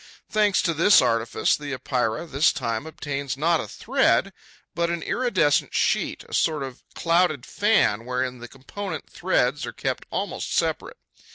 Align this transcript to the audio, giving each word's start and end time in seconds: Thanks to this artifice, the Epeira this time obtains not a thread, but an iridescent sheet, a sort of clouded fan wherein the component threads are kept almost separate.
Thanks 0.31 0.63
to 0.63 0.73
this 0.73 0.99
artifice, 0.99 1.55
the 1.55 1.73
Epeira 1.73 2.25
this 2.25 2.51
time 2.51 2.87
obtains 2.87 3.37
not 3.37 3.61
a 3.61 3.67
thread, 3.67 4.33
but 4.73 4.89
an 4.89 5.03
iridescent 5.03 5.75
sheet, 5.75 6.23
a 6.27 6.33
sort 6.33 6.63
of 6.63 6.81
clouded 6.95 7.45
fan 7.45 8.05
wherein 8.07 8.39
the 8.39 8.47
component 8.47 9.07
threads 9.07 9.63
are 9.63 9.73
kept 9.73 10.07
almost 10.09 10.55
separate. 10.55 10.97